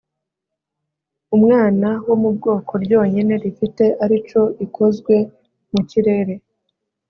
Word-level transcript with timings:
umwana 1.35 1.89
wo 2.07 2.15
mu 2.21 2.29
bwoko 2.35 2.73
ryonyine 2.83 3.33
rifite 3.43 3.85
arico 4.03 4.41
ikozwe 4.65 5.15
mu 5.71 5.81
kirere 5.89 6.33